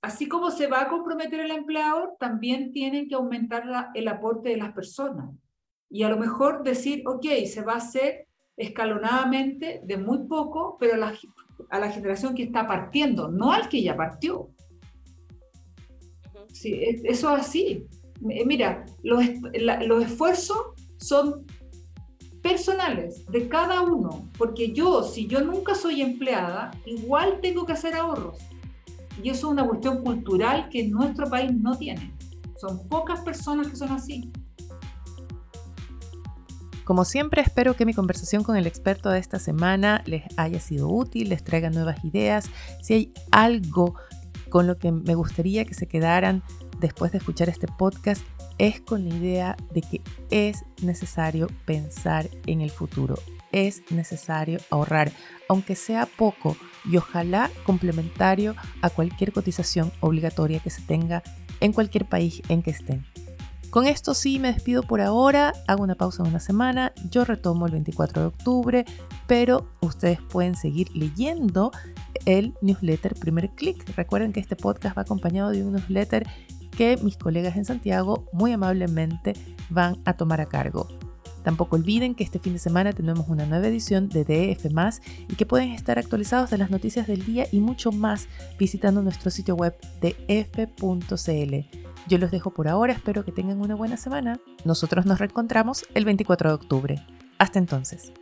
[0.03, 4.57] así como se va a comprometer el empleador, también tienen que aumentar el aporte de
[4.57, 5.31] las personas.
[5.89, 8.27] Y a lo mejor decir, ok, se va a hacer
[8.57, 13.97] escalonadamente, de muy poco, pero a la, generación que está partiendo, no al que ya
[13.97, 14.51] partió.
[16.53, 17.87] Sí, eso es así.
[18.21, 19.23] Mira, los,
[19.87, 20.59] los esfuerzos
[20.97, 21.47] son
[22.45, 27.95] personales de cada uno, porque yo, si yo nunca soy empleada, igual tengo que hacer
[27.95, 28.37] ahorros.
[29.23, 32.13] Y eso es una cuestión cultural que nuestro país no tiene.
[32.61, 34.31] Son pocas personas que son así.
[36.85, 40.91] Como siempre, espero que mi conversación con el experto de esta semana les haya sido
[40.91, 42.51] útil, les traiga nuevas ideas.
[42.83, 43.95] Si hay algo
[44.51, 46.43] con lo que me gustaría que se quedaran
[46.79, 48.23] después de escuchar este podcast,
[48.59, 50.01] es con la idea de que
[50.31, 53.19] es necesario pensar en el futuro.
[53.53, 55.13] Es necesario ahorrar,
[55.49, 61.23] aunque sea poco y ojalá complementario a cualquier cotización obligatoria que se tenga
[61.61, 63.05] en cualquier país en que estén.
[63.75, 67.67] Con esto sí me despido por ahora, hago una pausa de una semana, yo retomo
[67.67, 68.85] el 24 de octubre,
[69.27, 71.73] pero ustedes pueden seguir leyendo
[72.25, 73.85] el newsletter Primer Click.
[73.97, 76.25] Recuerden que este podcast va acompañado de un newsletter
[76.75, 79.35] que mis colegas en Santiago muy amablemente
[79.71, 80.89] van a tomar a cargo.
[81.45, 84.67] Tampoco olviden que este fin de semana tenemos una nueva edición de DF
[85.29, 89.31] y que pueden estar actualizados de las noticias del día y mucho más visitando nuestro
[89.31, 91.55] sitio web df.cl.
[92.09, 94.41] Yo los dejo por ahora, espero que tengan una buena semana.
[94.65, 97.07] Nosotros nos reencontramos el 24 de octubre.
[97.39, 98.13] Hasta entonces.